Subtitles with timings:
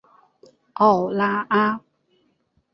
[0.73, 1.79] 奥拉阿。